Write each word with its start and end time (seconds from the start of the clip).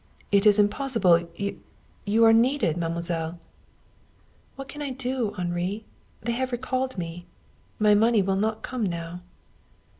"It 0.31 0.47
is 0.47 0.57
impossible! 0.57 1.29
You 1.35 1.61
you 2.07 2.25
are 2.25 2.33
needed, 2.33 2.75
mademoiselle." 2.75 3.37
"What 4.55 4.67
can 4.67 4.81
I 4.81 4.89
do, 4.89 5.33
Henri? 5.37 5.85
They 6.21 6.31
have 6.31 6.51
recalled 6.51 6.97
me. 6.97 7.27
My 7.77 7.93
money 7.93 8.23
will 8.23 8.35
not 8.37 8.63
come 8.63 8.83
now." 8.83 9.21